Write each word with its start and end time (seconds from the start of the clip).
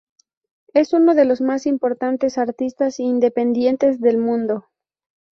Es 0.73 0.93
uno 0.93 1.13
de 1.13 1.25
los 1.25 1.41
más 1.41 1.67
importantes 1.67 2.39
artistas 2.39 2.99
independientes 2.99 4.01
del 4.01 4.17
mundo. 4.17 4.65